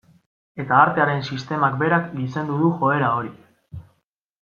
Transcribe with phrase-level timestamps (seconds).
[0.63, 3.35] Eta artearen sistemak berak gizendu du joera hori.